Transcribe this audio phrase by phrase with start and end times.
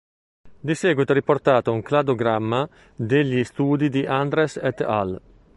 [0.59, 5.21] Di seguito è riportato un cladogramma degli studi di Andres et al.